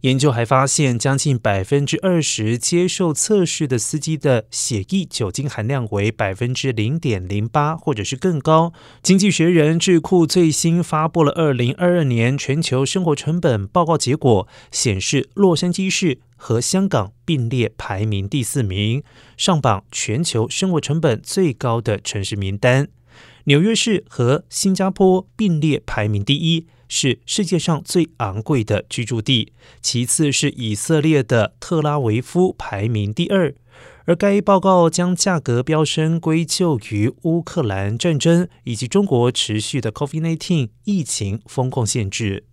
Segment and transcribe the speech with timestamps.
[0.00, 8.74] 研究还发现，将近百分之二十接受测试的司机的血液酒精含量为百分之零点零八，或者是更高。
[9.02, 19.02] 经济学人智库最新发布了二零二二年全球生活成本报告结果，显示洛杉矶市和香港并列排名第四名，
[19.38, 22.88] 上榜全球生活成本最高的城市名单。
[23.44, 26.66] 纽约市和新加坡并列排名第一。
[26.86, 33.54] 是世界上最昂贵的居住地，其次是以色列的特拉维夫排名第二。
[34.04, 42.44] 而该报告将价格飙升归咎于乌克兰战争以及中国持续的 COVID-19 疫情风控限制。